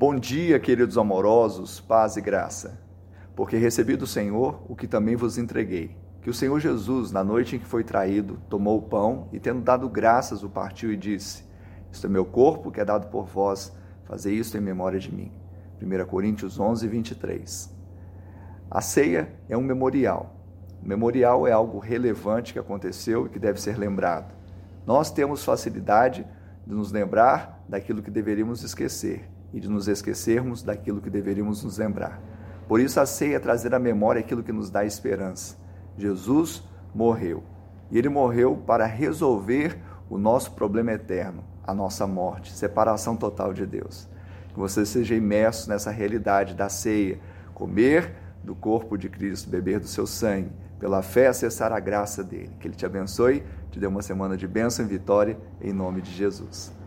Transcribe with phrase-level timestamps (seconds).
[0.00, 2.80] Bom dia, queridos amorosos, paz e graça.
[3.34, 5.96] Porque recebi do Senhor o que também vos entreguei.
[6.22, 9.60] Que o Senhor Jesus, na noite em que foi traído, tomou o pão e, tendo
[9.60, 11.42] dado graças, o partiu e disse:
[11.90, 15.32] Isto é meu corpo que é dado por vós, fazei isto em memória de mim.
[15.82, 17.76] 1 Coríntios 11, 23.
[18.70, 20.36] A ceia é um memorial.
[20.80, 24.32] O memorial é algo relevante que aconteceu e que deve ser lembrado.
[24.86, 26.24] Nós temos facilidade
[26.64, 31.78] de nos lembrar daquilo que deveríamos esquecer e de nos esquecermos daquilo que deveríamos nos
[31.78, 32.20] lembrar.
[32.68, 35.56] Por isso, a ceia é trazer à memória aquilo que nos dá esperança.
[35.96, 36.62] Jesus
[36.94, 37.42] morreu.
[37.90, 39.78] E ele morreu para resolver
[40.10, 44.08] o nosso problema eterno, a nossa morte, separação total de Deus.
[44.52, 47.18] Que você seja imerso nessa realidade da ceia,
[47.54, 52.52] comer do corpo de Cristo, beber do seu sangue, pela fé acessar a graça dele.
[52.60, 56.10] Que ele te abençoe, te dê uma semana de bênção e vitória, em nome de
[56.10, 56.77] Jesus.